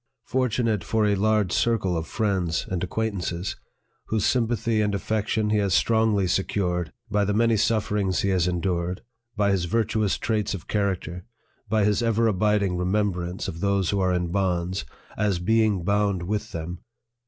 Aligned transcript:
fortu 0.27 0.63
nate 0.65 0.83
for 0.83 1.05
a 1.05 1.13
large 1.13 1.51
circle 1.51 1.95
of 1.95 2.07
friends 2.07 2.65
and 2.71 2.83
acquaintances, 2.83 3.55
whose 4.07 4.25
sympathy 4.25 4.81
and 4.81 4.95
affection 4.95 5.51
he 5.51 5.57
has 5.59 5.75
strongly 5.75 6.25
secured 6.25 6.91
by 7.11 7.23
the 7.23 7.35
many 7.35 7.55
sufferings 7.55 8.21
he 8.21 8.29
has 8.29 8.47
endured, 8.47 9.03
by 9.37 9.51
his 9.51 9.65
virtuous 9.65 10.17
traits 10.17 10.55
of 10.55 10.67
character, 10.67 11.23
by 11.69 11.83
his 11.83 12.01
ever 12.01 12.25
abiding 12.25 12.77
remembrance 12.77 13.47
of 13.47 13.59
those 13.59 13.91
who 13.91 13.99
are 13.99 14.11
in 14.11 14.31
bonds 14.31 14.85
r 15.19 15.23
as 15.25 15.37
being 15.37 15.83
bound 15.83 16.23
with 16.23 16.51
them 16.51 16.79